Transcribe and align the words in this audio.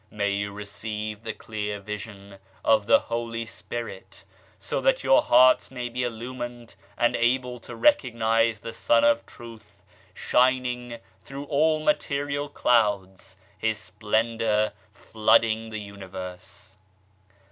May 0.09 0.31
you 0.31 0.51
receive 0.51 1.21
the 1.21 1.31
clear 1.31 1.79
vision 1.79 2.39
of 2.65 2.87
the 2.87 2.97
Holy 3.01 3.45
Spirit, 3.45 4.23
so 4.57 4.81
that 4.81 5.03
your 5.03 5.21
hearts 5.21 5.69
may 5.69 5.89
be 5.89 6.01
illumined 6.01 6.73
and 6.97 7.15
able 7.15 7.59
to 7.59 7.75
recognise 7.75 8.61
the 8.61 8.73
Sun 8.73 9.03
of 9.03 9.27
Truth 9.27 9.83
shining 10.15 10.97
through 11.23 11.43
all 11.45 11.83
material 11.83 12.49
clouds, 12.49 13.35
His 13.59 13.77
splendour 13.77 14.71
flooding 14.91 15.69
the 15.69 15.79
Universe. 15.79 16.77